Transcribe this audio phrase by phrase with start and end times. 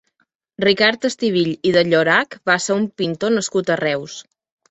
[0.63, 4.19] Ricard Estivill i de Llorach va ser un pintor nascut a Reus.